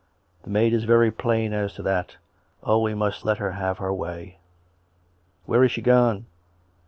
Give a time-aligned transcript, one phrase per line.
[0.41, 2.17] The maid is very plain as to that....
[2.63, 4.39] Oh I we must let her have her way.""
[5.45, 6.25] Where is she gone?